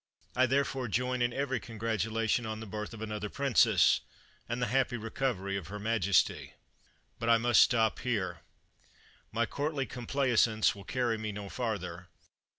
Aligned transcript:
I 0.35 0.47
therefore 0.47 0.87
join 0.87 1.21
in 1.21 1.31
every 1.31 1.59
congratulation 1.59 2.43
on 2.43 2.59
the 2.59 2.65
birth 2.65 2.91
of 2.95 3.03
another 3.03 3.29
princess, 3.29 4.01
and 4.49 4.59
the 4.59 4.65
happy 4.73 4.97
recovery 4.97 5.57
of 5.57 5.67
her 5.67 5.77
majesty. 5.77 6.55
But 7.19 7.29
I 7.29 7.37
must 7.37 7.61
stop 7.61 7.99
here. 7.99 8.39
My 9.31 9.45
courtly 9.45 9.85
complai 9.85 10.33
sance 10.33 10.73
will 10.73 10.85
carry 10.85 11.19
me 11.19 11.31
no 11.31 11.49
farther. 11.49 12.07